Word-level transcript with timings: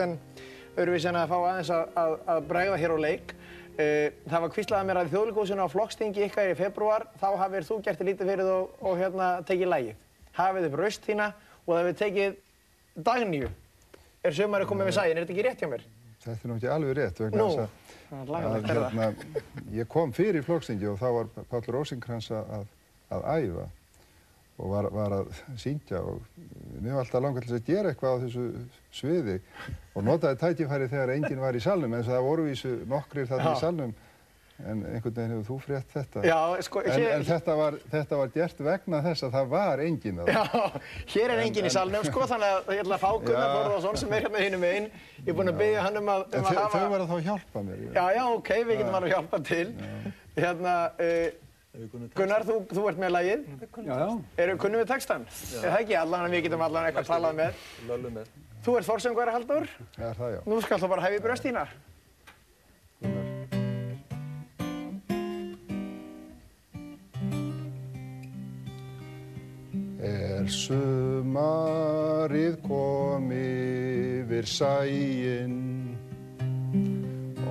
en 0.00 0.12
öðruvísi 0.72 1.08
en 1.10 1.18
að 1.20 1.26
fá 1.28 1.34
aðeins 1.36 1.70
að, 1.76 1.80
að, 2.00 2.12
að 2.32 2.38
bregða 2.48 2.76
hér 2.80 2.92
á 2.96 2.98
leik. 3.04 3.32
Uh, 3.72 4.06
það 4.24 4.44
var 4.44 4.52
kvíslaðað 4.54 4.86
mér 4.88 5.00
að 5.02 5.10
þjóðleikúsinu 5.12 5.66
á 5.68 5.68
flokkstingi 5.68 6.22
ykkar 6.30 6.48
í 6.48 6.54
februar, 6.56 7.04
þá 7.20 7.26
hafið 7.42 7.66
þú 7.68 7.76
gert 7.84 8.00
lítið 8.08 8.30
fyrir 8.32 8.48
þú 8.48 8.54
og, 8.54 8.70
og 8.88 9.02
hérna 9.02 9.26
tekið 9.50 9.68
lægið. 9.68 9.98
Hafið 10.38 10.68
upp 10.70 10.78
raust 10.80 11.04
þína 11.10 11.26
og 11.34 11.68
það 11.74 11.82
hefur 11.82 11.98
tekið 12.00 12.40
dagnýju. 13.10 13.50
Er 14.24 14.38
sömari 14.38 14.70
komið 14.70 14.88
með 14.88 14.96
sæðin, 14.96 15.20
er 15.20 15.26
þetta 15.26 15.36
ekki 15.36 15.46
rétt 15.50 15.60
hjá 15.60 15.70
mér? 15.74 15.86
Þetta 16.24 16.38
er 16.38 16.48
nú 16.48 16.56
ekki 16.56 16.72
alveg 16.72 16.96
rétt 17.02 17.22
vegna 17.26 17.50
þess 17.50 17.60
að, 17.60 18.26
það 18.32 18.48
er 18.48 18.48
að 18.54 18.68
hérna, 18.72 19.44
ég 19.76 19.92
kom 19.92 20.16
fyrir 20.16 20.48
flokkstingi 20.48 20.88
og 20.88 21.00
þá 21.04 21.08
var 21.18 21.32
Páll 21.52 21.72
Rósinkrans 21.76 22.32
að, 22.32 22.64
að 23.12 23.28
æfa 23.36 23.68
og 24.60 24.70
var, 24.72 24.88
var 24.92 25.16
að 25.20 25.32
syngja 25.60 26.02
og 26.04 26.20
mér 26.82 26.96
var 26.96 27.04
alltaf 27.04 27.24
langar 27.24 27.46
til 27.46 27.56
að 27.56 27.68
gera 27.68 27.92
eitthvað 27.92 28.16
á 28.18 28.22
þessu 28.26 28.46
sviði 28.94 29.36
og 29.96 30.06
notaði 30.06 30.40
tækifæri 30.42 30.88
þegar 30.92 31.14
enginn 31.16 31.42
var 31.42 31.56
í 31.56 31.62
salnum 31.64 31.94
en 31.96 32.06
það 32.06 32.26
voru 32.28 32.48
vísu 32.50 32.72
nokkrir 32.90 33.30
þarna 33.30 33.52
Já. 33.52 33.56
í 33.56 33.62
salnum 33.64 33.94
en 34.62 34.82
einhvern 34.86 35.14
veginn 35.16 35.32
hefur 35.32 35.46
þú 35.48 35.56
frétt 35.64 35.94
þetta 35.94 36.22
Já, 36.26 36.38
sko, 36.62 36.82
en, 36.84 36.92
hér, 36.94 37.08
en 37.16 37.24
þetta, 37.26 37.54
var, 37.58 37.76
þetta 37.92 38.18
var 38.20 38.32
gert 38.36 38.62
vegna 38.62 39.00
þess 39.06 39.26
að 39.26 39.36
það 39.36 39.52
var 39.52 39.82
enginn 39.82 40.20
að 40.22 40.32
já, 40.36 40.42
hér 41.14 41.34
er 41.34 41.42
enginn 41.46 41.68
í 41.68 41.72
salnum, 41.74 42.06
sko, 42.06 42.26
þannig 42.30 42.52
að 42.58 42.72
ég 42.76 42.84
ætla 42.84 42.98
að 42.98 43.02
fá 43.02 43.10
Gunnar 43.24 43.48
Já. 43.48 43.54
Þórðarsson 43.56 44.00
sem 44.02 44.14
er 44.14 44.26
hérna 44.26 44.44
hinum 44.44 44.66
einn. 44.68 44.88
Ég 45.22 45.32
er 45.32 45.38
búinn 45.38 45.52
að 45.52 45.60
byggja 45.62 45.86
hann 45.86 46.00
um 46.02 46.12
að, 46.12 46.24
En 46.28 46.44
um 46.44 46.50
að 46.50 46.60
hafa... 46.60 46.82
þau 46.82 46.96
að 46.98 47.06
þá 47.10 47.28
hjálpa 47.28 47.64
mér 47.66 47.82
Já, 47.88 48.04
já, 48.18 48.22
ok, 48.36 48.52
við 48.60 48.82
getum 48.82 48.98
alveg 49.00 49.16
hjálpað 49.16 49.48
til. 49.50 49.64
Hérna, 50.36 50.76
uh, 50.96 51.41
Gunnar, 51.72 52.42
þú, 52.44 52.54
þú 52.68 52.82
ert 52.90 52.98
með 53.00 53.12
lagið. 53.14 53.44
Já, 53.86 53.92
já. 53.96 54.08
Eru 54.44 54.56
kunnum 54.60 54.82
við 54.82 54.90
textan? 54.90 55.22
Er 55.24 55.62
það 55.62 55.76
ekki 55.78 55.94
allan 55.96 56.26
að 56.26 56.34
við 56.36 56.42
getum 56.44 56.64
allan 56.66 56.88
eitthvað 56.88 57.08
talað 57.08 57.38
með? 57.38 57.62
Löllu 57.88 58.10
með. 58.12 58.28
Þú 58.62 58.74
ert 58.78 58.88
forsöngvari 58.90 59.32
Halldór. 59.32 59.70
Það 59.96 60.10
er 60.10 60.20
það 60.20 60.34
já 60.34 60.40
Nú 60.52 60.58
skal 60.66 60.80
þú 60.82 60.90
bara 60.92 61.06
hefði 61.06 61.22
bröst 61.24 61.48
þína. 61.48 61.64
Er 70.12 70.52
sumarið 70.52 72.60
kom 72.68 73.32
yfir 73.32 74.52
sæinn 74.60 75.56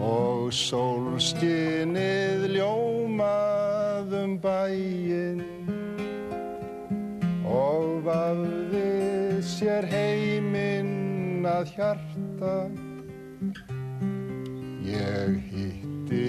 og 0.01 0.49
sólskinnið 0.53 2.47
ljómað 2.55 4.15
um 4.17 4.33
bæinn. 4.41 5.43
Og 7.45 8.01
vafði 8.05 9.41
sér 9.45 9.85
heiminn 9.91 11.45
að 11.45 11.73
hjarta. 11.75 12.55
Ég 14.87 15.37
hitti 15.51 16.25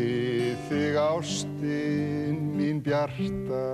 þig 0.69 0.99
ástin 1.01 2.43
mín 2.59 2.83
bjarta. 2.85 3.65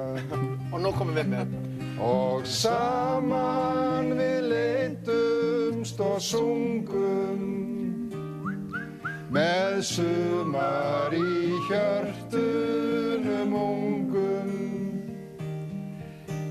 Og 0.70 0.78
nú 0.84 0.94
komum 0.94 1.19
við 1.19 1.32
með. 1.34 1.56
Og 1.98 2.46
saman 2.46 4.12
við 4.14 4.52
leitumst 4.52 5.98
og 5.98 6.20
sungum 6.22 7.58
Með 9.29 9.83
sumar 9.84 11.12
í 11.12 11.57
hjörtunum 11.69 13.53
ungum. 13.61 14.53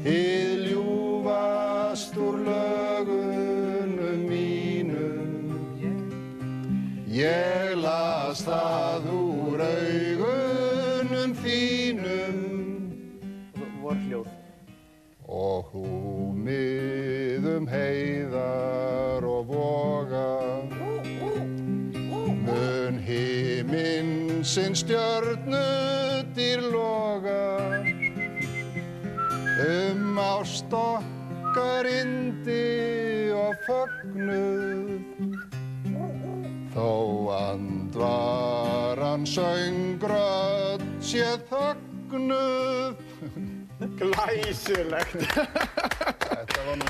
Hið 0.06 0.68
ljúfast 0.68 2.18
úr 2.22 2.38
lögunum 2.46 4.26
mínum. 4.30 5.52
Ég 7.10 7.74
las 7.82 8.46
það 8.46 9.10
úr 9.18 9.66
augunum 9.68 11.34
þínum. 11.42 12.44
Vor 13.82 13.98
hljóð. 14.06 14.38
og 15.28 15.74
húmið 15.74 17.46
um 17.58 17.68
heiðar 17.68 19.26
og 19.28 19.50
voga 19.52 20.28
sinn 24.48 24.76
stjörnutir 24.76 26.62
loga. 26.72 27.84
Um 29.60 30.20
ást 30.20 30.72
okkar 30.72 31.86
indi 31.86 33.32
og 33.36 33.56
fögnuð. 33.68 35.04
Þó 36.72 36.92
andvaran 37.36 39.28
söngrödd 39.28 40.86
sé 41.04 41.28
þögnuð. 41.52 42.96
Glæsilegt. 44.00 45.28
Þetta 45.28 46.60
var 46.70 46.78
nú, 46.80 46.88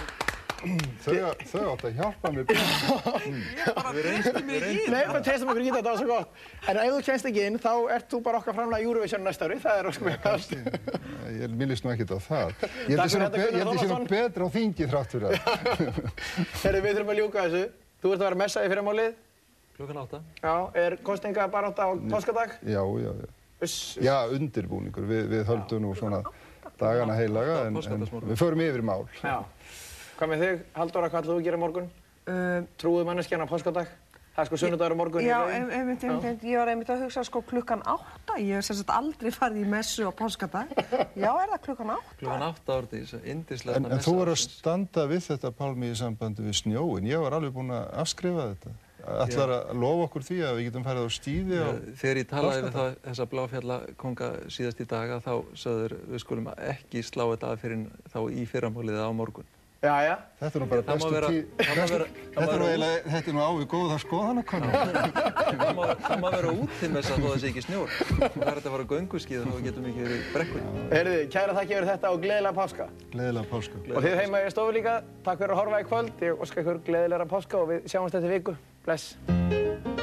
þau, 0.57 1.63
áttu 1.71 1.87
að 1.89 1.97
hjálpa 1.99 2.31
mér 2.33 2.45
betur. 2.49 3.27
Nei, 4.91 5.03
við 5.11 5.21
treystum 5.27 5.51
okkur 5.51 5.61
í 5.61 5.67
þetta, 5.69 5.83
það 5.83 5.91
var 5.91 5.99
svo 6.01 6.07
gott. 6.09 6.41
En 6.67 6.79
ef 6.81 6.89
þú 6.95 7.01
kennst 7.07 7.29
ekki 7.29 7.43
inn, 7.47 7.59
þá 7.61 7.71
ert 7.95 8.07
þú 8.11 8.21
bara 8.25 8.41
okkar 8.41 8.57
framlega 8.57 8.87
Eurovision 8.87 9.23
næsta 9.27 9.47
ári. 9.47 9.59
Það 9.63 9.81
er 9.81 9.89
óskum 9.91 10.09
ég 10.11 10.27
að 10.31 10.39
Ég 11.37 11.55
minnist 11.59 11.85
nú 11.85 11.93
ekkert 11.93 12.15
á 12.15 12.19
það. 12.23 12.53
Ég 12.87 12.95
held 12.97 13.27
að 13.27 13.39
ég 13.43 13.81
sé 13.83 13.89
nú 13.91 13.99
betra 14.09 14.47
á 14.47 14.49
þingi 14.57 14.89
þrátt 14.89 15.15
fyrir 15.15 15.27
það. 15.29 15.39
Herri, 16.63 16.83
við 16.85 16.91
þurfum 16.97 17.13
að 17.13 17.21
ljúka 17.21 17.45
þessu. 17.47 17.63
Þú 17.97 18.13
ert 18.13 18.21
að 18.21 18.27
vera 18.27 18.39
messaði 18.41 18.71
fyrir 18.73 18.87
málið. 18.87 19.15
Klukkan 19.77 19.99
átta. 20.01 20.21
Já, 20.41 20.53
er 20.81 20.97
kostinga 21.05 21.47
bara 21.53 21.69
átta 21.69 21.85
á 21.85 21.89
páskadag? 22.09 22.57
Já, 22.65 22.81
já, 22.81 23.11
já. 23.13 23.27
Uss. 23.67 23.77
Já, 24.01 24.15
undirbúningur. 24.33 25.05
Við, 25.09 25.27
við 25.33 25.43
höldum 25.49 25.83
nú 25.85 25.93
svona 25.97 26.23
dagana 26.77 27.15
heilaga 27.17 27.63
en, 27.67 27.77
en 27.77 28.07
við 28.29 28.39
förum 28.39 28.61
yfir 28.65 28.85
mál. 28.85 29.05
Já. 29.21 29.41
Hvað 30.17 30.31
með 30.31 30.43
þig, 30.43 30.61
Halldóra, 30.73 31.07
hvað 31.13 31.19
ætlaðu 31.23 31.35
þú 31.35 31.41
að 31.41 31.45
gera 31.45 31.57
morgun? 31.61 31.87
Uh, 32.25 32.59
Trúðu 32.81 33.03
manneskjan 33.05 33.43
á 33.45 33.47
páskadag? 33.47 33.89
Það 34.33 34.41
er 34.41 34.47
sko 34.49 34.57
sunnudagur 34.61 34.93
á 34.93 34.97
morgun. 34.97 35.21
í 35.21 35.27
já, 35.29 35.35
raun. 35.37 35.51
einmitt, 35.51 35.75
einmitt, 35.77 36.03
einmitt, 36.07 36.43
ég 36.45 36.57
var 36.61 36.69
einmitt 36.71 36.89
að 36.93 37.03
hugsa 37.05 37.23
sko 37.25 37.41
klukkan 37.45 37.83
átta, 37.85 38.35
ég 38.41 38.57
hef 38.57 38.65
sem 38.65 38.77
sagt 38.77 38.93
aldrei 38.93 39.29
farið 39.33 39.61
í 39.61 39.69
messu 39.69 40.09
á 40.09 40.13
páskadag. 40.17 40.73
Já, 41.17 41.29
er 41.29 41.53
það 41.53 41.61
klukkan 41.67 41.93
átta? 41.95 42.17
Klukkan 42.19 42.45
átta 42.47 42.77
árið 42.77 42.93
þessu 42.95 43.21
indislega 43.33 43.81
En, 43.81 43.89
en 43.93 44.03
þú 44.05 44.13
voru 44.19 44.33
að 44.33 44.41
standa 44.43 45.05
við 45.09 45.23
þetta, 45.31 45.53
Pálmi, 45.57 45.89
í 45.93 45.97
sambandi 45.97 46.45
við 46.45 46.59
snjóin. 46.63 47.09
Ég 47.09 47.25
var 47.25 47.37
alveg 47.37 47.57
búinn 47.57 47.73
að 47.77 47.89
afskrifa 48.05 48.47
þetta. 48.51 48.77
Ætlar 49.07 49.53
að 49.55 49.75
lofa 49.81 50.07
okkur 50.09 50.25
því 50.27 50.39
að 50.43 50.57
við 50.57 50.65
getum 50.67 50.87
farið 50.89 51.05
á 51.05 51.09
stíði 51.15 51.59
á... 51.61 51.69
Þegar 52.01 52.21
ég 52.21 52.31
talaði 52.33 52.63
við 52.65 52.73
það, 52.75 52.95
þessa 53.05 53.27
bláfjallakonga 53.33 54.31
síðast 54.51 54.81
í 54.83 54.87
daga 54.89 55.21
þá 55.23 55.33
sögður 55.57 55.95
við 56.09 56.23
skulum 56.25 56.49
ekki 56.57 57.05
slá 57.07 57.23
þetta 57.29 57.53
að 57.53 57.61
fyrir 57.63 57.85
þá 58.11 58.19
í 58.27 58.43
fyrramálið 58.51 58.99
á 58.99 59.09
morgun. 59.15 59.47
Já, 59.77 59.93
já. 60.01 60.13
Þetta 60.39 60.57
er 60.57 60.61
nú 60.63 60.67
bara 60.71 60.83
bestu 60.87 61.07
má 61.07 61.13
Þetta 61.13 61.27
er 61.27 61.83
nú 61.87 61.91
vera- 61.93 62.67
eiginlega, 62.67 63.01
þetta 63.13 63.29
er 63.29 63.35
nú 63.35 63.41
ávið 63.45 63.65
góða 63.73 63.97
skoðanakonum. 64.01 64.71
Það 65.57 65.73
má, 65.77 65.83
það 66.01 66.21
má 66.23 66.27
vera 66.33 66.53
út 66.53 66.73
til 66.79 66.89
þess 66.95 67.11
að 67.13 67.21
þó 67.21 67.27
það 67.27 67.37
sé 67.43 67.51
ekki 67.51 67.63
snjór. 67.65 67.93
Það 68.07 68.25
er 68.25 68.57
þetta 68.57 68.57
að 68.57 68.75
fara 68.75 68.87
gönguskíð 68.91 69.45
og 69.45 69.53
við 69.55 69.67
getum 69.69 69.87
ekki 69.91 70.05
verið 70.07 70.17
í 70.17 70.25
brekkunni. 70.33 70.85
Herriði, 70.91 71.27
kæra 71.37 71.57
þakki 71.59 71.73
fyrir 71.77 71.89
þetta 71.91 72.11
og 72.13 72.25
gleðilega 72.25 72.57
páska. 72.57 72.89
Gleðilega 73.13 73.51
páska. 73.53 73.83
Og 73.93 74.07
þið 74.07 74.17
heima 74.23 74.43
í 74.43 74.51
stofu 74.55 74.75
líka, 74.77 74.97
takk 75.27 75.43
fyrir 75.43 75.55
að 75.55 75.61
horfa 75.63 75.83
í 75.83 75.87
kvöld. 75.91 76.25
Ég 76.27 76.43
óska 76.47 76.65
ykkur 76.65 76.81
gleðilega 76.89 77.29
páska 77.37 77.61
og 77.61 77.71
við 77.73 77.87
sjáumst 77.93 78.17
þetta 78.19 78.33
viku. 78.35 78.57
Bless. 78.87 79.96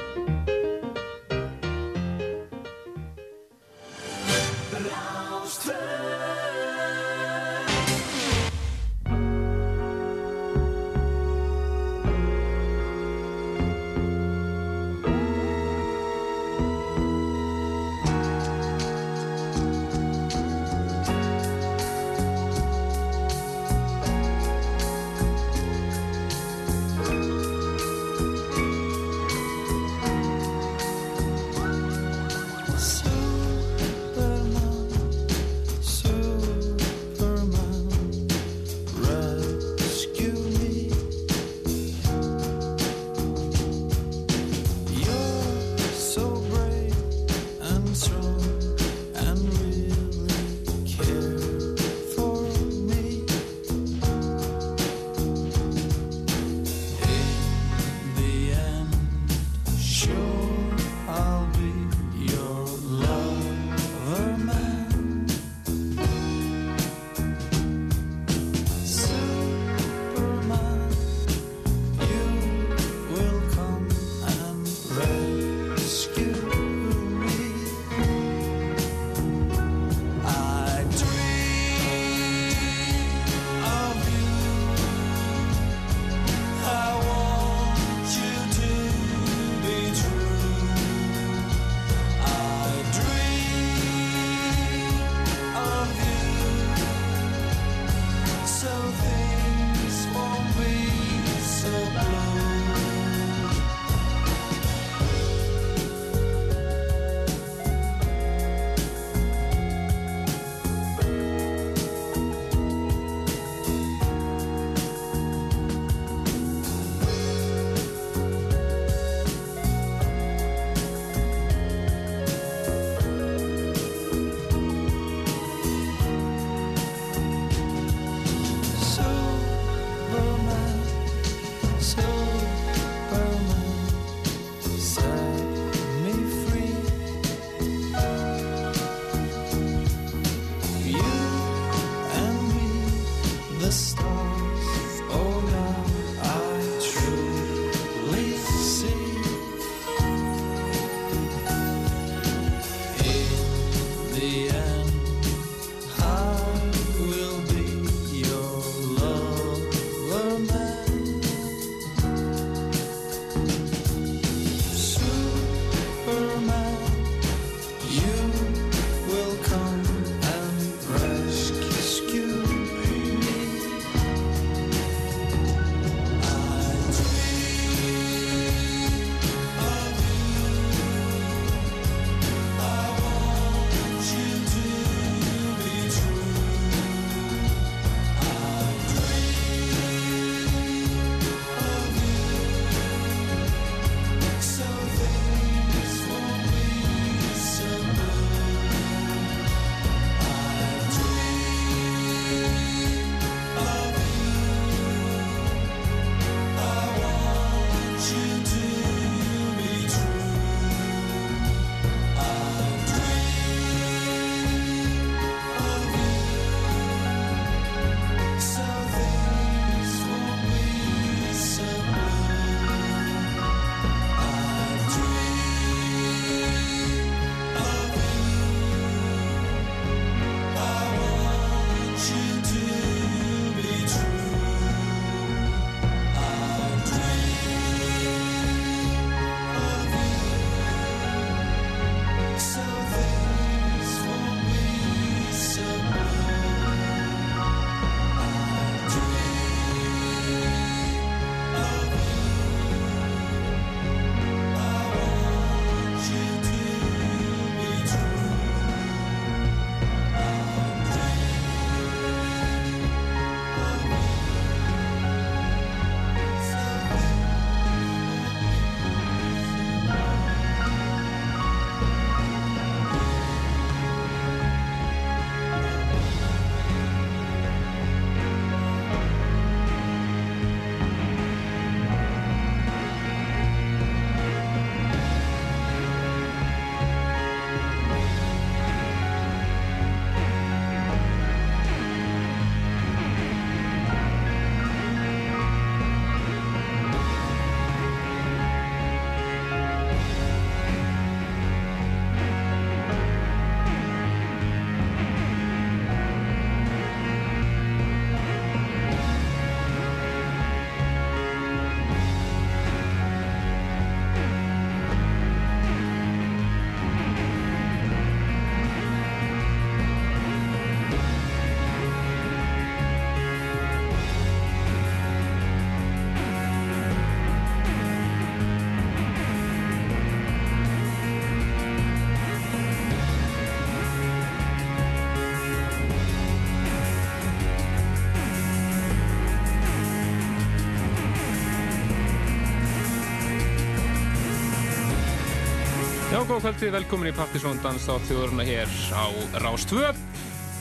Já, 346.25 346.29
góð 346.31 346.41
kvöldi, 346.41 346.69
velkomin 346.73 347.11
í 347.11 347.13
Partisón 347.13 347.59
dans 347.61 347.85
á 347.85 348.01
þjóðurna 348.09 348.47
hér 348.49 348.71
á 348.97 349.13
Rás 349.45 349.67
2. 349.69 349.91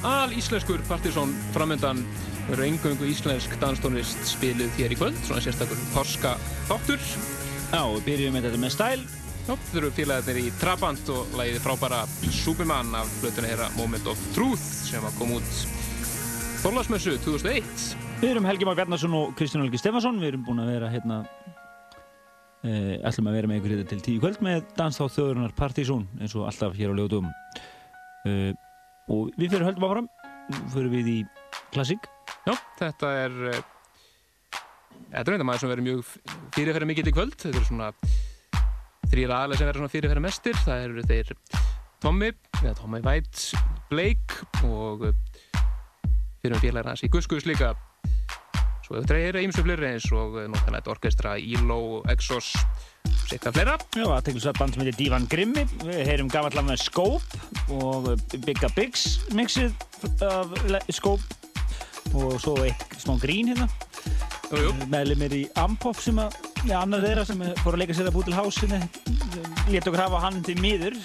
Al 0.03 0.33
íslenskur 0.35 0.81
Partisón 0.89 1.31
framöndan 1.55 2.01
verður 2.49 2.65
engöngu 2.65 3.07
íslensk 3.07 3.55
danstónlist 3.61 4.19
spiluð 4.27 4.75
hér 4.75 4.91
í 4.91 4.97
kvöld, 4.99 5.15
svona 5.23 5.39
sérstakur 5.39 5.79
páska 5.93 6.33
þáttur. 6.67 6.99
Já, 7.71 7.79
við 7.79 8.03
byrjum 8.09 8.35
með 8.35 8.49
þetta 8.49 8.59
með 8.59 8.75
stæl. 8.75 9.05
Já, 9.47 9.55
þau 9.69 9.79
eru 9.79 9.93
félagarnir 9.95 10.41
í 10.41 10.51
Trabant 10.59 11.13
og 11.15 11.39
lægið 11.39 11.63
frábæra 11.63 12.01
Superman 12.41 12.91
af 12.99 13.15
blötuna 13.23 13.53
hér 13.53 13.63
Moment 13.77 14.11
of 14.11 14.27
Truth 14.35 14.67
sem 14.89 15.07
að 15.07 15.15
koma 15.21 15.39
út 15.39 15.57
Þorlasmessu 16.65 17.15
2001. 17.23 17.87
Við 18.19 18.33
erum 18.33 18.51
Helgi 18.51 18.67
Már 18.67 18.81
Bjarnarsson 18.81 19.15
og 19.15 19.31
Kristján 19.39 19.63
Olgi 19.63 19.79
Stefansson. 19.79 20.19
Við 20.19 20.33
erum 20.33 20.43
búin 20.43 20.59
að 20.65 20.75
vera 20.75 20.91
hérna, 20.91 21.23
ætlum 22.63 23.27
að 23.27 23.35
vera 23.35 23.49
með 23.49 23.59
ykkur 23.59 23.73
hérna 23.73 23.87
til 23.91 24.01
tíu 24.03 24.23
kvöld 24.23 24.39
með 24.45 24.61
Danstáð 24.77 25.11
þjóðurinnar 25.17 25.55
Partizón 25.57 26.05
eins 26.21 26.35
og 26.37 26.45
alltaf 26.47 26.77
hér 26.77 26.93
á 26.95 26.97
Ljóðum. 26.99 27.27
E, 28.23 28.53
og 29.11 29.33
við 29.35 29.51
fyrir 29.51 29.67
höldum 29.67 29.87
áfram, 29.89 30.07
fyrir 30.71 30.91
við 30.93 31.09
í 31.11 31.17
klassík. 31.75 32.07
Já, 32.47 32.53
þetta 32.79 33.11
er, 33.25 33.35
þetta 35.11 35.25
er 35.25 35.33
einnig 35.35 35.49
maður 35.49 35.65
sem 35.65 35.73
verður 35.73 35.87
mjög 35.89 36.13
fyrirferðar 36.55 36.89
mikill 36.93 37.11
í 37.11 37.15
kvöld. 37.19 37.35
Þetta 37.35 37.59
er 37.59 37.67
svona 37.67 37.91
þrýra 39.11 39.43
aðlega 39.43 39.59
sem 39.59 39.69
verður 39.69 39.83
svona 39.83 39.95
fyrirferðar 39.97 40.27
mestir. 40.29 40.59
Það 40.63 40.87
eru 40.87 41.07
þeir 41.11 41.33
Tommy, 42.03 42.31
eða 42.61 42.77
Tommy 42.79 43.03
White, 43.03 43.63
Blake 43.91 44.47
og 44.67 45.09
fyrir 46.39 46.55
um 46.55 46.63
félagar 46.63 46.93
hans 46.93 47.03
í 47.03 47.11
Guskus 47.11 47.47
líka. 47.47 47.73
Svo 48.83 48.97
hefur 48.97 49.07
þeir 49.13 49.37
ímsu 49.39 49.63
fleiri 49.63 49.93
eins 49.93 50.09
og 50.11 50.35
notanlega 50.51 50.91
orkestra, 50.91 51.37
ELO, 51.39 52.01
Exos, 52.11 52.51
sikka 53.29 53.53
fleira. 53.55 53.77
Já, 53.95 54.03
svo 54.35 54.51
band 54.57 54.75
sem 54.75 54.83
heitir 54.83 54.97
Dívan 54.99 55.27
Grimmi. 55.31 55.63
Við 55.85 56.03
heyrum 56.09 56.31
gamallega 56.31 56.65
með 56.67 56.83
Scope 56.83 57.39
og 57.71 58.11
Bigga 58.43 58.67
Bigs 58.75 59.21
mixið 59.31 59.71
af 60.27 60.51
Scope 60.91 61.23
og 62.13 62.35
svo 62.43 62.57
eitt 62.65 62.97
smá 62.99 63.15
grín 63.21 63.53
hérna. 63.53 63.69
Meðlum 64.91 65.23
er 65.25 65.33
í 65.33 65.41
Ampop 65.57 65.97
sem 66.03 66.19
að, 66.21 66.35
já, 66.67 66.75
annað 66.83 67.07
þeirra 67.07 67.23
sem 67.25 67.39
fór 67.63 67.73
að 67.73 67.81
leika 67.81 67.95
sér 67.97 68.11
að 68.11 68.17
búið 68.17 68.27
til 68.27 68.37
hásinu. 68.37 68.79
Létt 69.71 69.87
okkur 69.87 70.03
hafa 70.03 70.19
hann 70.27 70.43
til 70.45 70.59
miður. 70.61 70.99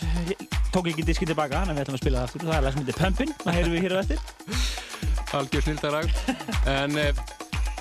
Tók 0.75 0.91
ekki 0.91 1.07
diskið 1.07 1.33
tilbaka, 1.33 1.63
hann 1.63 1.73
er 1.73 1.79
við 1.79 1.87
ætlum 1.87 1.97
að 1.97 2.03
spila 2.03 2.19
það 2.19 2.29
aftur. 2.29 2.49
Það 2.51 2.59
er 2.59 2.67
lag 2.67 2.75
sem 2.75 2.83
heitir 2.83 2.99
Pumpin, 2.99 3.37
það 3.47 3.57
heyrum 3.57 3.77
við 3.79 3.87
hér 3.87 3.95
á 3.95 3.99
eftir. 4.03 4.19
Algjör 5.39 5.65
snildarag. 5.65 6.13
En 6.69 7.01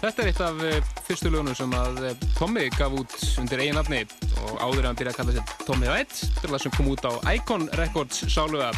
þetta 0.02 0.24
er 0.24 0.30
eitt 0.32 0.44
af 0.46 0.62
uh, 0.62 0.94
fyrstu 1.08 1.32
lögunum 1.34 1.58
sem 1.58 1.74
að 1.78 2.00
uh, 2.04 2.14
Tommy 2.38 2.68
gaf 2.78 2.96
út 2.98 3.18
undir 3.42 3.64
eigin 3.64 3.78
nafni 3.80 4.04
og 4.46 4.62
áður 4.62 4.84
að 4.84 4.90
hann 4.92 5.02
byrja 5.02 5.14
að 5.16 5.20
kalla 5.22 5.36
sér 5.38 5.66
Tommy 5.66 5.92
er 5.92 6.08
það 6.48 6.64
sem 6.64 6.76
kom 6.78 6.92
út 6.94 7.08
á 7.08 7.14
Icon 7.34 7.68
Records 7.80 8.24
sáluga 8.32 8.72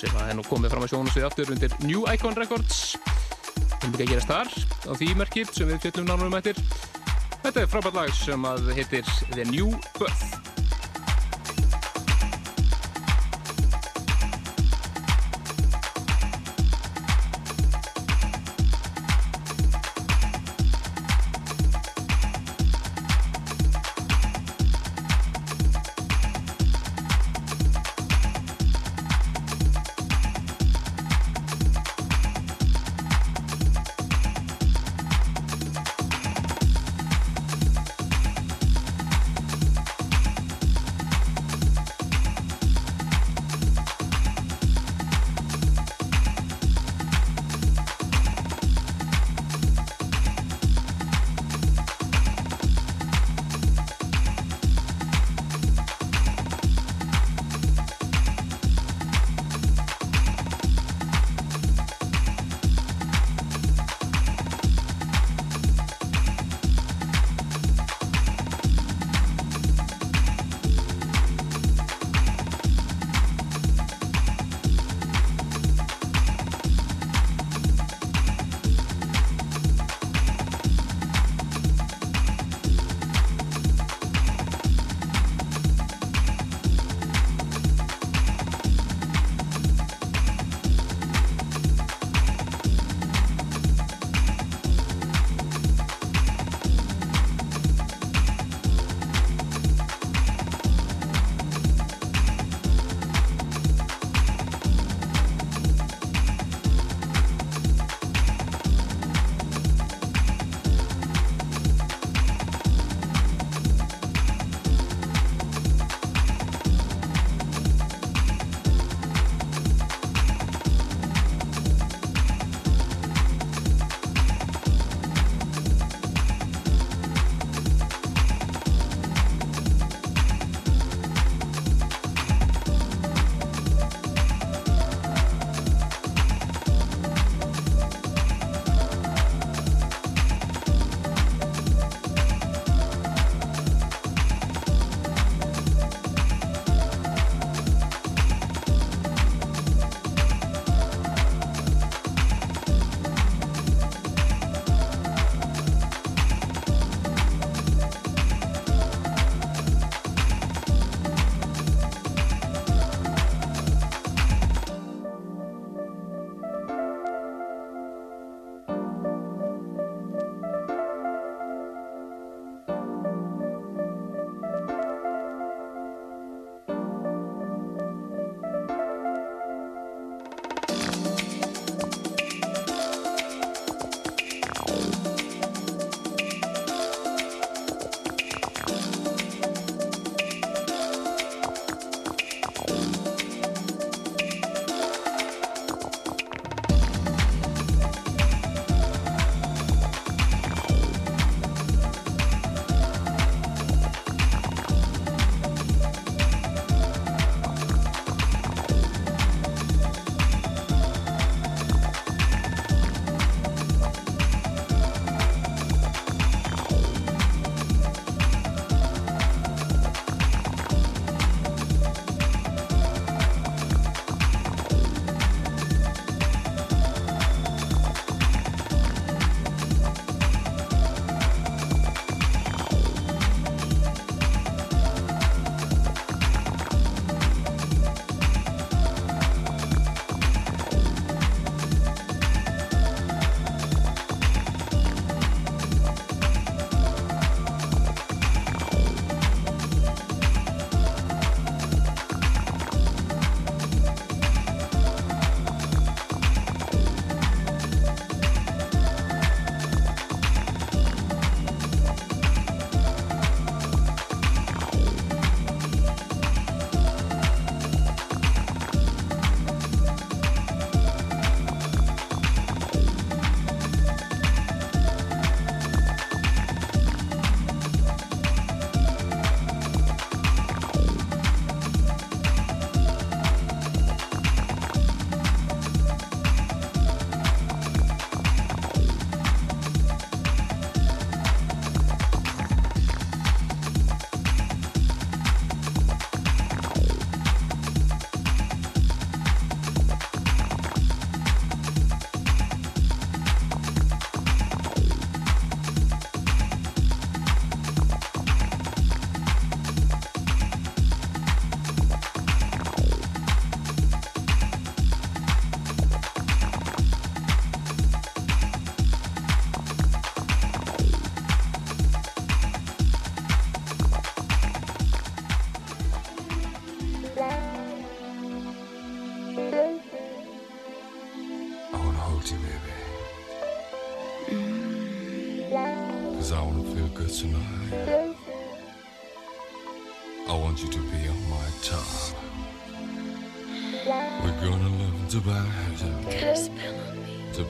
sem 0.00 0.14
að 0.16 0.30
henn 0.30 0.44
komið 0.46 0.72
fram 0.72 0.86
að 0.86 0.94
sjónu 0.94 1.12
svið 1.12 1.26
aftur 1.28 1.52
undir 1.54 1.74
New 1.84 2.06
Icon 2.12 2.38
Records. 2.38 2.94
Er 3.80 3.90
mikið 3.90 4.04
að 4.04 4.12
gerast 4.14 4.30
þar 4.30 4.54
á 4.88 4.92
því 4.96 5.10
merkir 5.18 5.52
sem 5.52 5.68
við 5.68 5.82
fjöldum 5.84 6.08
nánum 6.08 6.38
eftir. 6.38 6.62
Þetta 7.40 7.64
er 7.64 7.70
frábært 7.72 7.98
lag 7.98 8.14
sem 8.16 8.48
að 8.48 8.72
heitir 8.76 9.12
The 9.34 9.48
New 9.50 9.74
Birth. 9.98 10.59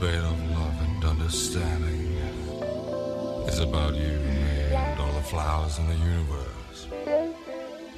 Debate 0.00 0.20
of 0.20 0.50
love 0.52 0.80
and 0.80 1.04
understanding. 1.04 2.16
It's 3.46 3.58
about 3.58 3.94
you 3.94 4.02
and 4.02 4.24
me 4.24 4.74
and 4.74 4.98
all 4.98 5.12
the 5.12 5.22
flowers 5.22 5.78
in 5.78 5.88
the 5.88 5.94
universe. 5.94 6.86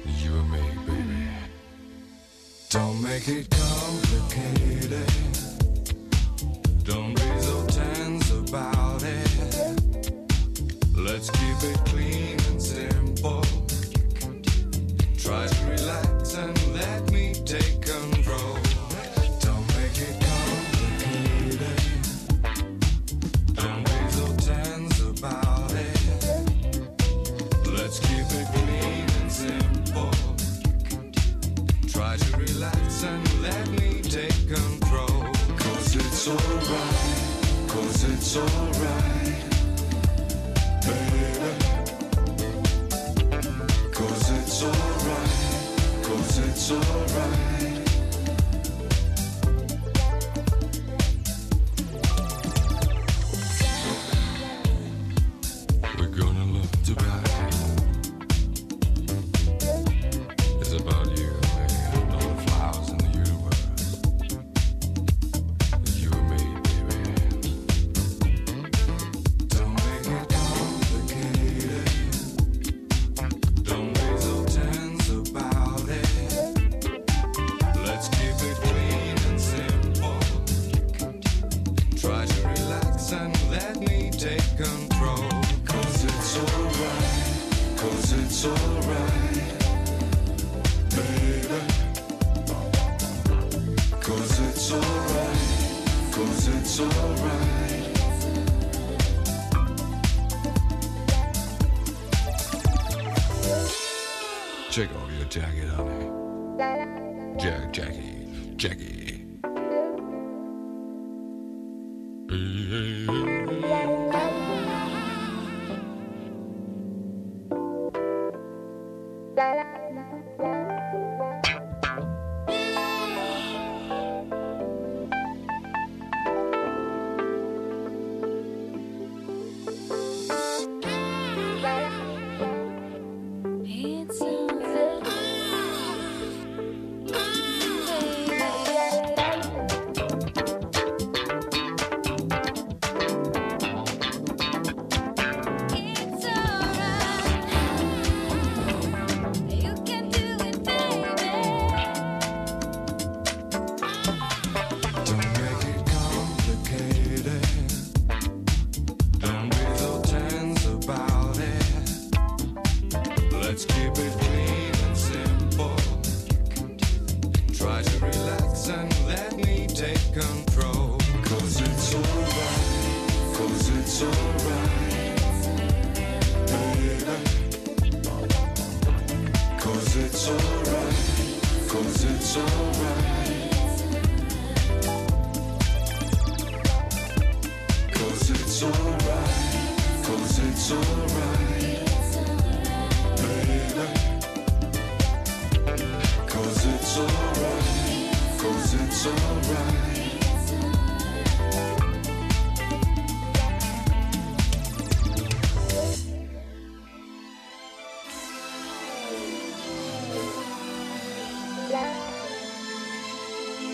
You 0.05 0.31
and 0.39 0.51
me, 0.51 0.61
baby. 0.85 1.27
Don't 2.69 3.01
make 3.01 3.27
it 3.29 3.49
complicated. 3.49 5.32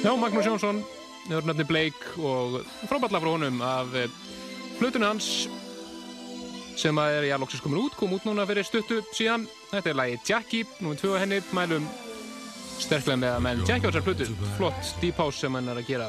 Já, 0.10 0.16
Magnús 0.18 0.46
Jónsson, 0.46 0.80
nefnir 1.30 1.68
Blake 1.70 2.16
og 2.18 2.64
frábætla 2.90 3.20
frá 3.22 3.30
honum 3.30 3.60
af 3.62 3.92
eh, 3.94 4.08
plötunni 4.80 5.06
hans 5.06 5.28
sem 6.74 6.98
að 6.98 7.18
er, 7.20 7.26
já, 7.30 7.36
loksins 7.38 7.62
komin 7.62 7.84
út, 7.84 7.94
kom 7.94 8.16
út 8.18 8.24
núna 8.26 8.48
fyrir 8.50 8.66
stuttu 8.66 9.04
síðan. 9.14 9.44
Þetta 9.70 9.92
er 9.92 9.98
lagi 10.00 10.16
Jackie, 10.26 10.66
númið 10.82 11.04
tvö 11.04 11.12
af 11.14 11.22
henni, 11.22 11.38
mælum 11.54 11.86
sterklega 12.82 13.20
með 13.22 13.36
að 13.36 13.44
menn 13.46 13.62
Jackie 13.68 13.86
á 13.86 13.90
þessar 13.92 14.08
plötu. 14.08 14.28
Flott 14.56 14.90
deep 15.04 15.22
house 15.22 15.44
sem 15.44 15.54
hann 15.60 15.70
er 15.70 15.78
að 15.78 15.92
gera. 15.92 16.08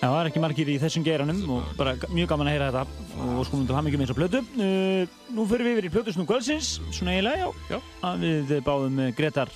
Já, 0.00 0.08
það 0.08 0.18
er 0.18 0.30
ekki 0.32 0.42
margir 0.42 0.72
í 0.72 0.78
þessum 0.82 1.04
geiranum 1.06 1.52
og 1.60 1.68
bara 1.78 1.92
mjög 2.10 2.32
gaman 2.32 2.50
að 2.50 2.56
heyra 2.56 2.72
þetta 2.74 3.28
og 3.36 3.46
skulum 3.46 3.68
til 3.68 3.76
hamingjum 3.78 4.02
eins 4.02 4.14
og 4.16 4.18
plötu. 4.18 4.40
Uh, 4.58 5.20
nú 5.36 5.44
fyrir 5.52 5.68
við 5.68 5.76
yfir 5.76 5.86
í 5.86 5.92
plötusnum 5.94 6.26
kvöldsins, 6.26 6.72
svona 6.90 7.14
eiginlega, 7.14 7.46
já. 7.46 7.76
Já. 7.76 7.78
Að 8.10 8.26
við 8.26 8.56
báðum 8.66 8.98
eh, 9.04 9.14
Gretar 9.14 9.54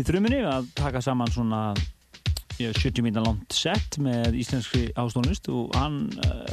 í 0.00 0.04
þrumunni 0.08 0.40
að 0.48 0.72
taka 0.80 1.04
saman 1.04 1.36
svona 1.36 1.60
70 2.56 3.04
mínúna 3.04 3.24
langt 3.26 3.52
set 3.52 3.98
með 4.00 4.38
íslenski 4.40 4.86
ástónlist 4.96 5.50
og 5.52 5.74
hann 5.76 6.06
uh, 6.24 6.46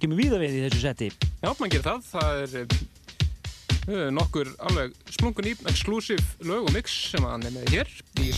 kemur 0.00 0.18
víða 0.20 0.40
við 0.42 0.58
í 0.58 0.62
þessu 0.66 0.82
seti. 0.82 1.08
Já, 1.40 1.48
mann 1.48 1.72
gerir 1.72 1.86
það. 1.86 2.02
Það 2.10 2.42
er 2.42 2.56
uh, 2.66 4.08
nokkur 4.12 4.52
alveg 4.68 4.96
splungun 5.14 5.48
í 5.48 5.54
exclusive 5.72 6.48
lög 6.48 6.68
og 6.68 6.76
mix 6.76 6.98
sem 7.14 7.24
hann 7.24 7.46
er 7.48 7.54
með 7.56 7.72
hér 7.72 7.94
í 8.20 8.32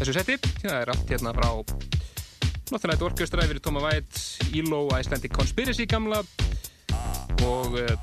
þessu 0.00 0.16
seti. 0.16 0.38
Það 0.58 0.80
er 0.80 0.94
allt 0.94 1.14
hérna 1.14 1.34
frá 1.36 1.50
Northern 2.72 2.94
Light 2.94 3.06
Orchestra 3.06 3.44
yfir 3.44 3.60
í 3.60 3.62
Toma 3.62 3.84
White, 3.84 4.24
ELO, 4.56 4.88
Icelandic 4.96 5.34
Conspiracy 5.36 5.86
gamla 5.86 6.24
og 7.44 7.78
uh, 7.78 7.94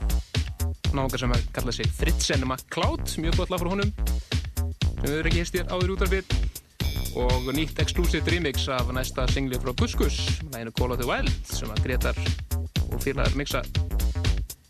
náðungar 0.92 1.20
sem 1.20 1.36
að 1.36 1.48
kalla 1.56 1.76
sig 1.76 1.92
Fritzen 2.00 2.48
MacLeod, 2.48 3.18
mjög 3.20 3.42
gott 3.42 3.52
lag 3.52 3.64
frá 3.64 3.74
honum 3.74 3.92
sem 5.02 5.08
við 5.10 5.18
erum 5.18 5.32
ekki 5.32 5.42
hist 5.42 5.56
hér 5.58 5.72
áður 5.72 5.90
í 5.90 5.96
útvarfið 5.96 6.61
og 7.16 7.50
nýtt 7.56 7.82
exclusive 7.84 8.24
remix 8.32 8.68
af 8.72 8.92
næsta 8.94 9.28
singli 9.32 9.60
frá 9.60 9.74
Gus 9.76 10.42
læginu 10.54 10.72
Call 10.78 10.92
of 10.92 11.00
the 11.02 11.08
Wild 11.08 11.32
sem 11.46 11.70
að 11.70 11.84
Gretar 11.84 12.18
og 12.92 13.02
félagar 13.04 13.36
mixa 13.36 13.64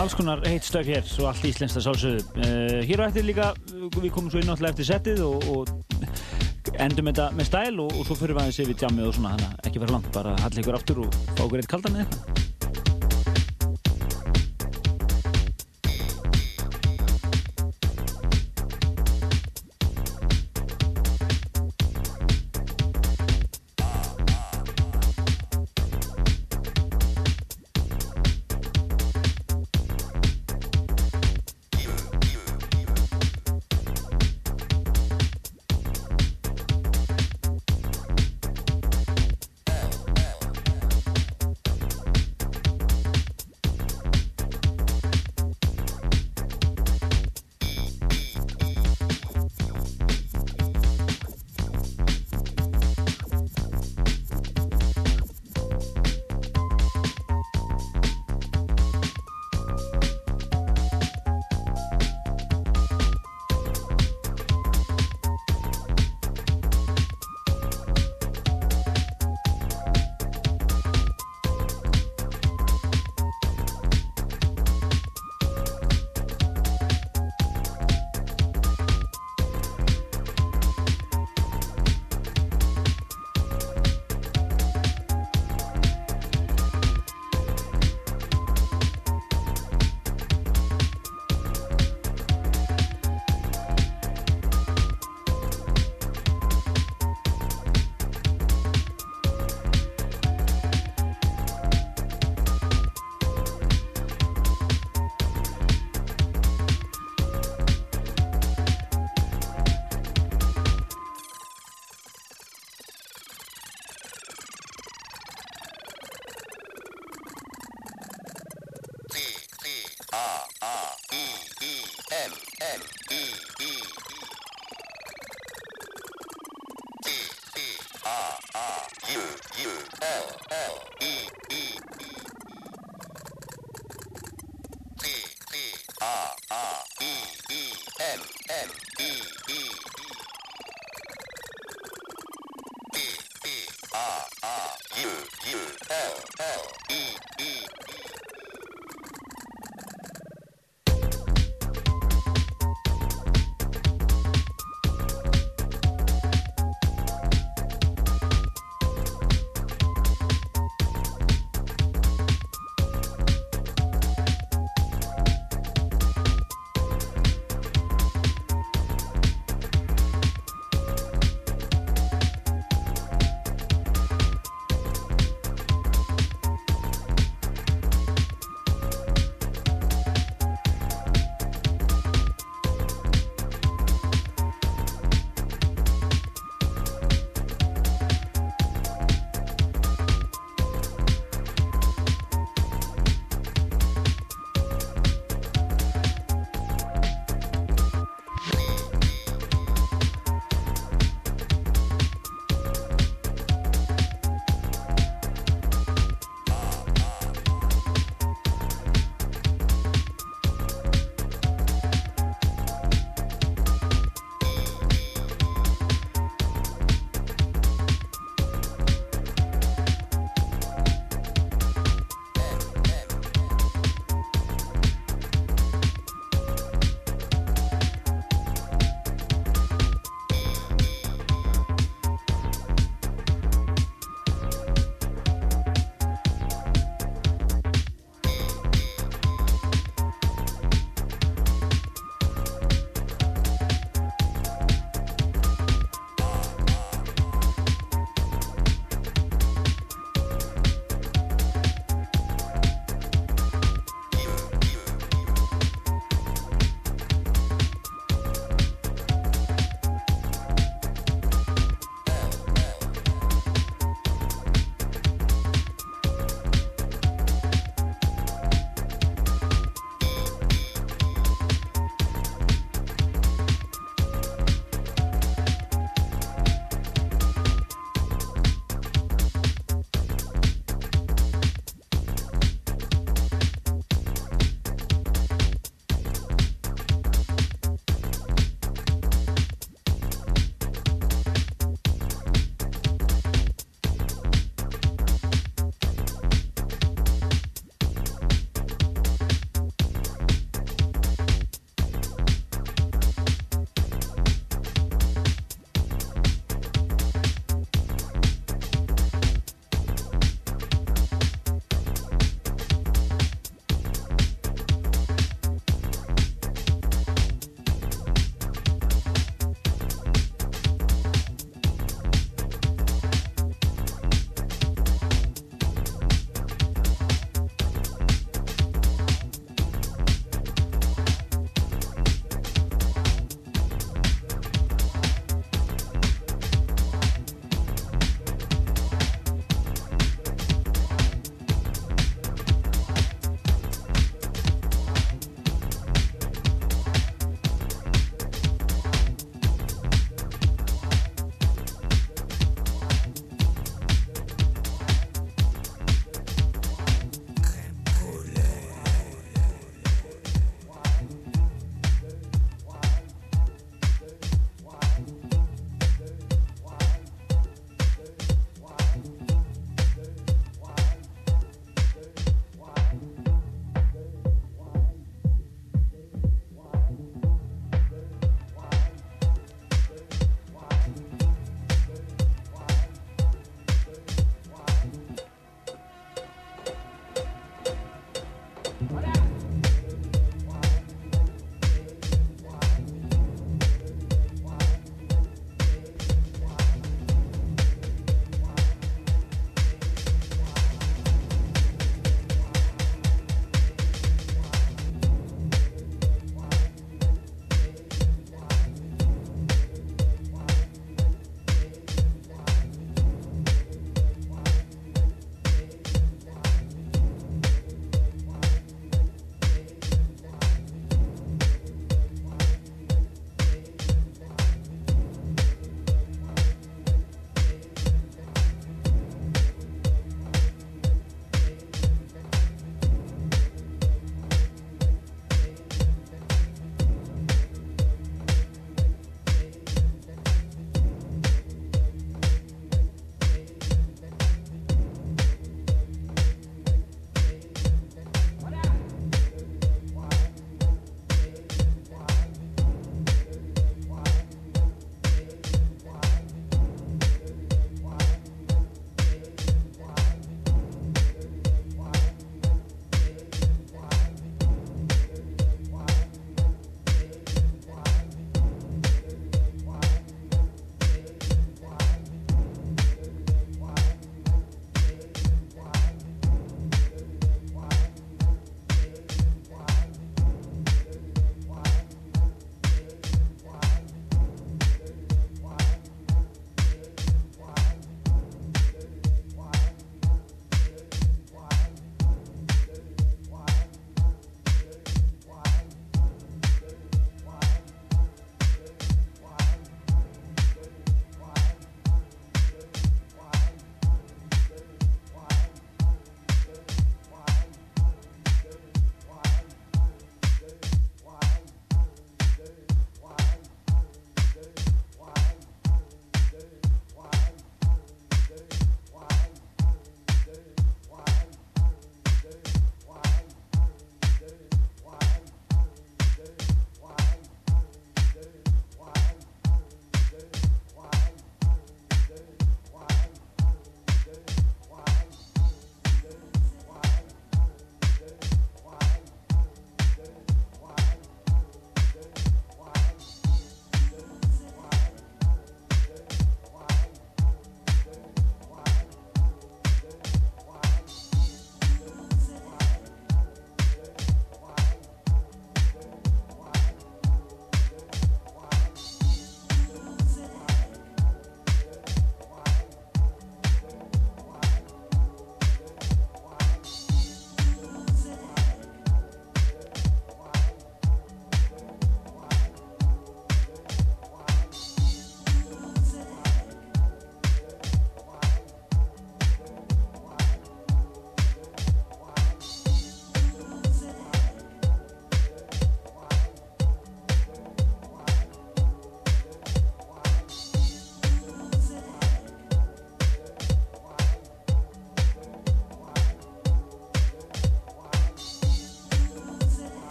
Alls 0.00 0.14
konar 0.16 0.40
heitt 0.48 0.64
stöf 0.64 0.86
hér, 0.88 1.02
svo 1.04 1.26
allt 1.28 1.44
íslenskt 1.44 1.76
að 1.76 1.84
sálsögðu. 1.84 2.22
Uh, 2.40 2.78
hér 2.88 3.02
á 3.04 3.08
eftir 3.10 3.26
líka, 3.28 3.50
við 3.98 4.08
komum 4.14 4.30
svo 4.32 4.40
inn 4.40 4.48
alltaf 4.48 4.72
eftir 4.72 4.88
settið 4.88 5.20
og, 5.26 5.44
og 5.52 6.72
endum 6.80 7.10
þetta 7.10 7.28
með 7.36 7.50
stæl 7.50 7.82
og, 7.84 7.92
og 7.98 8.08
svo 8.08 8.16
fyrir 8.16 8.38
við 8.38 8.46
aðeins 8.46 8.62
yfir 8.64 8.86
jammið 8.86 9.10
og 9.10 9.18
svona, 9.18 9.34
þannig 9.36 9.52
að 9.52 9.68
ekki 9.68 9.84
vera 9.84 9.98
langt, 9.98 10.08
bara 10.16 10.32
hallið 10.40 10.64
ykkur 10.64 10.80
aftur 10.80 11.04
og 11.04 11.20
fá 11.34 11.44
okkur 11.44 11.60
eitt 11.60 11.70
kaldan 11.74 12.00
eða 12.00 12.51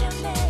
your 0.00 0.12
name. 0.22 0.49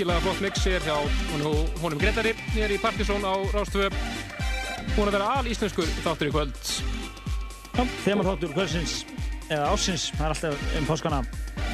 Virkilega 0.00 0.22
flott 0.24 0.38
mixir 0.40 0.80
hjá 0.80 0.94
honum, 1.36 1.98
Gretari 2.00 2.30
hér 2.54 2.72
í 2.72 2.78
Partisón 2.80 3.20
á 3.20 3.36
Rástvö. 3.52 3.90
Hún 4.94 5.10
að 5.10 5.16
vera 5.18 5.26
al 5.36 5.50
íslenskur 5.50 5.90
þáttur 6.00 6.30
í 6.30 6.32
kvöld. 6.32 6.70
Já, 7.74 7.82
þema 8.06 8.24
þáttur 8.24 8.54
kvöldsins, 8.54 8.94
eða 9.50 9.66
ásins, 9.74 10.06
það 10.14 10.24
er 10.24 10.32
alltaf 10.32 10.64
um 10.80 10.88
páskana. 10.88 11.20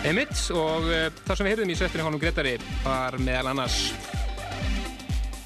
Einmitt 0.03 0.35
og 0.59 0.89
uh, 0.91 1.07
það 1.23 1.39
sem 1.39 1.47
við 1.47 1.55
heyrðum 1.55 1.71
í 1.71 1.79
settinu 1.79 2.09
honum 2.09 2.25
Gretari 2.25 2.57
var 2.83 3.15
meðal 3.23 3.53
annars 3.53 3.79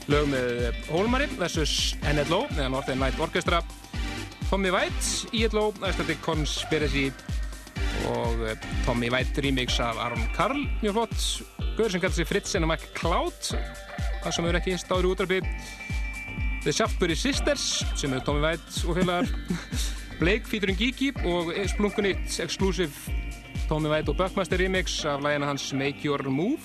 lög 0.09 0.33
með 0.33 0.81
Hólmari 0.89 1.29
versus 1.37 1.99
NLO 2.01 2.47
eða 2.55 2.73
Northern 2.73 3.05
Light 3.05 3.21
Orchestra 3.21 3.61
Tommy 4.49 4.73
White, 4.73 5.29
ILO, 5.37 5.69
Icelandic 5.85 6.25
Conspiracy 6.25 7.11
og 8.09 8.41
uh, 8.41 8.57
Tommy 8.89 9.13
White 9.13 9.45
remix 9.45 9.83
af 9.85 10.01
Aron 10.01 10.31
Karl 10.33 10.65
mjög 10.81 10.97
flott, 10.97 11.60
Guður 11.81 11.95
sem 11.95 12.01
kallar 12.03 12.13
sig 12.13 12.27
Fritz 12.29 12.57
and 12.59 12.67
McCloud 12.69 13.47
það 14.21 14.35
sem 14.37 14.47
eru 14.51 14.59
ekki 14.59 14.75
stáður 14.77 15.07
í 15.07 15.13
útarpi 15.15 15.37
The 16.61 16.75
Shaftbury 16.77 17.15
Sisters 17.17 17.63
sem 17.97 18.13
eru 18.13 18.21
Tommy 18.27 18.43
White 18.45 18.83
og 18.85 18.99
félagar. 18.99 19.31
Blake 20.21 20.45
featuring 20.45 20.77
Gigi 20.77 21.09
og 21.25 21.49
Splunkunit 21.73 22.37
Exclusive 22.45 22.93
Tommy 23.71 23.89
White 23.89 24.13
og 24.13 24.21
Buckmaster 24.21 24.61
remix 24.61 24.99
af 25.09 25.25
lægina 25.25 25.49
hans 25.49 25.71
Make 25.73 26.05
Your 26.05 26.29
Move. 26.29 26.61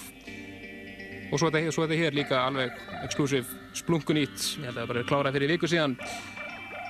Og 1.31 1.39
svo 1.39 1.47
er 1.47 1.61
þetta, 1.61 1.87
er 1.87 2.03
hér 2.03 2.19
líka 2.19 2.43
alveg 2.49 2.75
exclusive 3.07 3.47
splunkunýtt 3.71 4.51
ég 4.59 4.67
held 4.67 4.75
að 4.75 4.81
það 4.81 4.91
bara 4.91 5.05
er 5.05 5.09
klárað 5.13 5.39
fyrir 5.39 5.55
viku 5.55 5.71
síðan. 5.71 5.95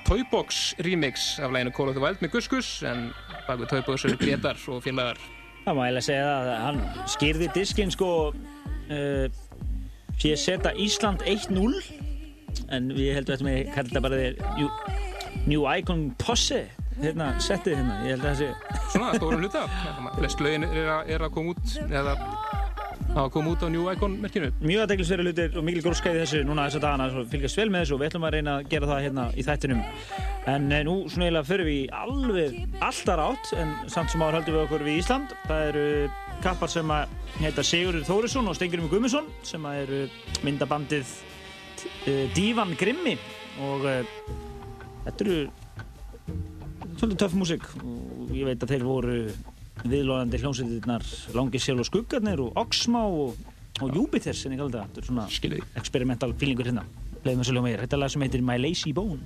Toybox 0.10 0.66
remix 0.82 1.36
af 1.38 1.54
læginu 1.54 1.78
Call 1.78 1.94
of 1.94 2.00
the 2.00 2.02
Wild 2.02 2.26
með 2.26 2.40
Guskus 2.40 2.80
en 2.90 3.12
bak 3.46 3.62
við 3.62 3.76
Toybox 3.76 4.10
eru 4.10 4.24
Gretar 4.26 4.58
og 4.66 4.82
félagar 4.82 5.22
Það 5.66 5.78
má 5.78 5.82
eiginlega 5.86 6.06
segja 6.06 6.26
það 6.30 6.50
að 6.54 6.64
hann 6.64 6.82
skýrði 7.10 7.52
diskinn 7.56 7.94
sko 7.94 8.10
uh, 8.30 9.26
sé 10.22 10.34
að 10.36 10.42
setja 10.44 10.74
Ísland 10.86 11.26
1-0 11.26 11.66
en 12.76 12.92
við 12.96 13.16
heldum 13.18 13.50
að 13.50 13.58
þetta 13.58 13.74
kallar 13.74 13.90
þetta 13.90 14.04
bara 14.06 14.20
þér 14.22 14.36
New, 15.46 15.66
Icon 15.68 16.06
Posse 16.22 16.62
hérna, 17.02 17.32
settið 17.44 17.80
hérna, 17.80 17.98
ég 18.06 18.16
held 18.16 18.24
að 18.24 18.30
það 18.30 18.38
sé 18.40 18.84
svona 18.94 19.18
stórum 19.18 19.42
hluta. 19.44 19.66
Flest 20.16 20.44
lögin 20.46 20.68
að, 20.70 21.10
er 21.12 21.26
að 21.26 21.34
koma 21.36 21.56
út 21.56 21.74
eða 21.90 22.16
að 23.16 23.30
koma 23.32 23.54
út 23.54 23.64
á 23.64 23.68
New 23.72 23.88
Icon 23.92 24.18
merkinu. 24.20 24.50
Mjög 24.60 24.82
aðdeglisveri 24.84 25.26
hlutir 25.26 25.56
og 25.56 25.64
mikil 25.66 25.84
gróska 25.86 26.12
í 26.12 26.18
þessu 26.20 26.42
núna 26.48 26.66
þessa 26.68 26.82
dagana, 26.84 27.08
svo 27.14 27.24
fylgjast 27.32 27.60
vel 27.62 27.68
með 27.72 27.86
þessu 27.86 27.96
og 27.96 28.02
við 28.02 28.10
ætlum 28.10 28.28
að 28.28 28.36
reyna 28.36 28.56
að 28.60 28.68
gera 28.74 28.90
það 28.90 29.04
hérna 29.06 29.26
í 29.32 29.46
þættinum. 29.48 29.84
En 30.52 30.68
eh, 30.76 30.84
nú 30.86 30.96
svona 31.08 31.30
eiginlega 31.30 31.50
förum 31.50 31.70
við 31.70 31.78
í 31.78 31.86
alveg 32.02 32.58
alltaf 32.84 33.20
rátt 33.22 33.54
en 33.62 33.74
samt 33.94 34.12
sem 34.12 34.26
áður 34.26 34.40
höldum 34.40 34.58
við 34.58 34.64
okkur 34.66 34.86
við 34.88 35.00
Ísland. 35.00 35.36
Það 35.48 35.70
eru 35.72 35.88
kappar 36.44 36.74
sem 36.76 36.92
að 36.92 37.16
heita 37.40 37.68
Sigurður 37.72 38.08
Þórisson 38.10 38.52
og 38.52 38.60
Stengurum 38.60 38.92
Gummisson 38.92 39.32
sem 39.48 39.70
að 39.70 39.82
eru 39.86 40.02
myndabandið 40.44 41.16
uh, 41.16 42.26
Dívan 42.36 42.76
Grimmi. 42.80 43.16
Og 43.64 43.88
uh, 43.88 44.04
þetta 45.08 45.28
eru 45.30 45.40
svolítið 47.00 47.20
töff 47.24 47.40
músík 47.40 47.68
og 47.80 48.36
ég 48.36 48.48
veit 48.50 48.60
að 48.60 48.76
þeir 48.76 48.88
voru 48.88 49.20
viðlóðandi 49.84 50.40
hljómsveitirnar 50.42 51.06
Langi 51.36 51.62
Sjálf 51.62 51.84
og 51.84 51.90
Skuggarnir 51.90 52.42
og 52.46 52.56
Oxmá 52.62 53.04
og, 53.06 53.36
og 53.82 53.98
Júpiter 54.00 54.38
sem 54.38 54.56
ég 54.56 54.62
kalli 54.62 54.78
það. 54.78 54.88
Þetta 54.88 55.04
er 55.04 55.10
svona 55.10 55.28
Skilji. 55.34 55.62
experimental 55.82 56.34
feelingur 56.40 56.72
hérna. 56.72 56.86
Leðum 57.26 57.44
þessu 57.44 57.58
hljóma 57.58 57.74
ég. 57.74 57.84
Þetta 57.84 57.98
er 57.98 58.04
lag 58.06 58.14
sem 58.14 58.26
heitir 58.26 58.46
My 58.46 58.58
Lazy 58.62 58.96
Bone. 58.96 59.20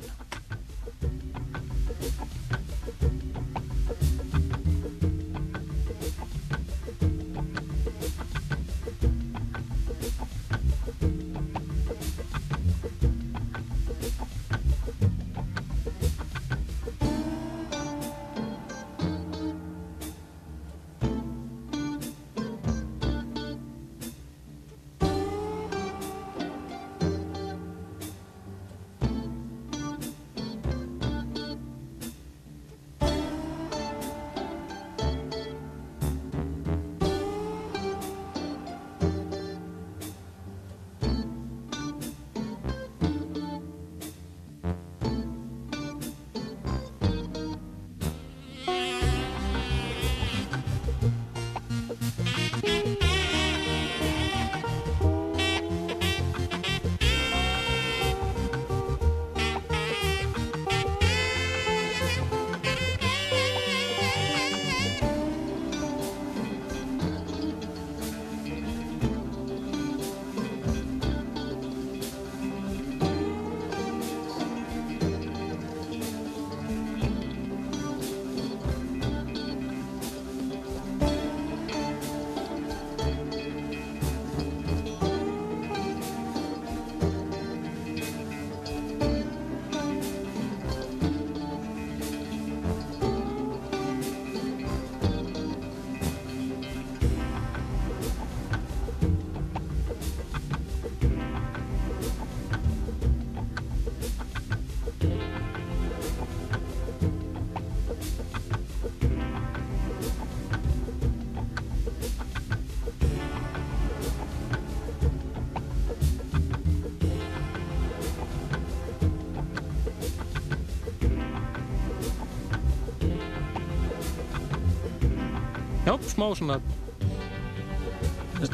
Smá 126.19 126.27
svona 126.35 126.59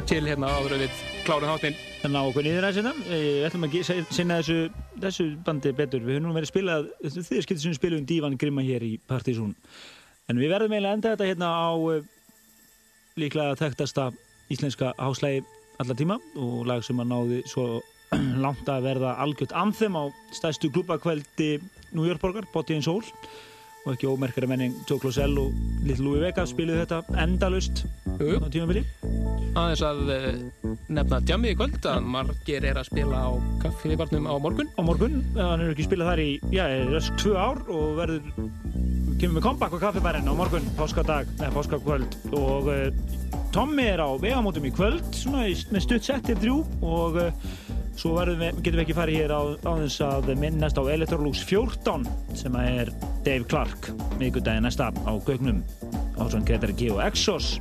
til 0.05 0.23
hérna 0.25 0.49
áður 0.53 0.75
en 0.75 0.81
við 0.85 1.03
klárum 1.25 1.49
þáttinn 1.49 1.77
Þannig 2.05 2.21
á 2.21 2.29
okkur 2.29 2.43
niður 2.45 2.65
að 2.67 2.75
sinna. 2.75 2.89
Við 3.07 3.43
ætlum 3.47 3.63
að 3.65 3.75
sinna 4.13 4.35
þessu, 4.37 4.57
þessu 5.01 5.23
bandi 5.47 5.71
betur. 5.73 6.03
Við 6.05 6.19
höfum 6.19 6.27
nú 6.27 6.33
verið 6.35 6.51
spilað, 6.51 6.89
þið 7.01 7.15
sem 7.25 7.71
við 7.71 7.77
spilum 7.79 8.03
Dívan 8.05 8.35
Grimma 8.37 8.61
hér 8.61 8.85
í 8.85 8.91
Partizún. 9.09 9.55
En 10.29 10.37
við 10.37 10.53
verðum 10.53 10.75
eiginlega 10.75 10.91
að 10.91 10.97
enda 10.99 11.13
þetta 11.15 11.29
hérna 11.31 11.49
á 11.49 11.71
uh, 11.73 12.05
líklega 13.17 13.57
þekktasta 13.57 14.05
íslenska 14.53 14.91
háslægi 14.99 15.41
alla 15.81 15.97
tíma 15.97 16.19
og 16.37 16.69
lag 16.69 16.85
sem 16.85 17.01
að 17.01 17.09
náði 17.09 17.41
svo 17.49 17.65
langt 18.45 18.69
að 18.69 18.85
verða 18.85 19.15
algjört 19.25 19.57
anthem 19.57 19.97
á 19.97 20.05
stærstu 20.37 20.69
klúbakveldi 20.77 21.55
New 21.89 22.05
York 22.05 22.21
borgar, 22.21 22.45
Body 22.53 22.77
and 22.77 22.85
Soul 22.85 23.01
og 23.85 23.93
ekki 23.93 24.09
ómerkari 24.09 24.49
menning 24.49 24.75
Joe 24.89 24.99
Closell 25.01 25.37
og 25.37 25.53
Little 25.85 26.07
Louis 26.07 26.23
Vega 26.25 26.45
spiluðu 26.49 26.81
þetta 26.81 27.21
endalust 27.21 27.83
á 28.17 28.47
tímabili. 28.49 28.81
aðeins 29.55 29.83
að 29.85 29.99
uh, 30.11 30.71
nefna 30.91 31.19
djamið 31.23 31.53
í 31.53 31.57
kvöld 31.59 31.85
að 31.87 32.07
margir 32.15 32.65
er 32.67 32.79
að 32.79 32.89
spila 32.89 33.21
á 33.23 33.31
kaffibarnum 33.61 34.27
á 34.27 34.35
morgun. 34.41 34.71
Á 34.75 34.81
morgun, 34.83 35.21
hann 35.37 35.63
er 35.63 35.71
ekki 35.71 35.85
spilað 35.87 36.11
þar 36.11 36.23
í 36.23 36.29
já, 36.51 36.63
er 36.65 36.97
ösk 36.99 37.19
tvö 37.21 37.35
ár 37.39 37.61
og 37.71 37.93
verður 38.01 38.25
kemur 39.21 39.37
með 39.37 39.45
comeback 39.45 39.77
á 39.77 39.83
kaffibærin 39.85 40.27
á 40.27 40.33
morgun 40.35 40.67
páskadag, 40.79 41.29
eða 41.39 41.53
páskakvöld. 41.55 42.17
Og 42.35 42.71
uh, 42.73 42.89
Tommy 43.55 43.85
er 43.87 44.03
á 44.03 44.09
vegamótum 44.19 44.67
í 44.67 44.73
kvöld 44.75 45.05
svona 45.15 45.45
í, 45.47 45.55
með 45.71 45.85
stutt 45.85 46.09
settir 46.09 46.41
þrjú 46.41 46.57
og 46.83 47.21
uh, 47.21 47.53
svo 47.95 48.15
verðum 48.17 48.43
við, 48.43 48.61
getum 48.61 48.79
við 48.79 48.85
ekki 48.85 48.97
farið 48.97 49.19
hér 49.21 49.35
á, 49.35 49.41
á 49.63 49.71
þess 49.81 50.05
að 50.05 50.31
minnast 50.41 50.79
á 50.79 50.83
Electrolux 50.83 51.43
14 51.47 52.07
sem 52.37 52.59
er 52.61 52.91
Dave 53.25 53.47
Clark 53.49 53.91
miðgudaginn 54.19 54.67
næsta 54.67 54.91
á 54.91 55.13
Gaugnum 55.27 55.63
á 56.15 56.23
svona 56.27 56.45
Gretari 56.47 56.75
G 56.77 56.91
og 56.95 57.03
Exos 57.07 57.55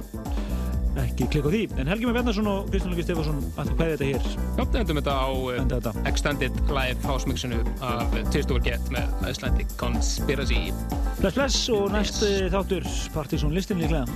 ekki 1.01 1.27
klikka 1.31 1.51
á 1.51 1.53
því. 1.53 1.63
En 1.81 1.91
Helgi 1.91 2.07
Már 2.07 2.17
Bjarnarsson 2.17 2.49
og 2.51 2.71
Kristján 2.71 2.95
Lugi 2.95 3.05
Stefansson 3.07 3.41
að 3.59 3.73
kveðja 3.75 3.97
þetta 3.97 4.09
hér. 4.11 4.29
Já, 4.59 4.65
endum 4.81 5.01
þetta 5.01 5.15
á 5.15 5.29
Enda 5.59 5.79
þetta. 5.81 6.05
Extended 6.11 6.61
Live 6.71 7.09
House 7.09 7.31
Mixinu 7.31 7.61
af 7.85 8.17
Tears 8.31 8.51
Over 8.51 8.65
Get 8.65 8.91
með 8.95 9.29
Icelandic 9.31 9.75
Conspiracy. 9.81 10.63
Bless, 11.21 11.37
bless 11.39 11.69
og 11.75 11.91
næst 11.95 12.23
eh, 12.27 12.47
þáttur 12.53 12.87
Partizón 13.15 13.55
listin 13.57 13.83
líklega. 13.83 14.07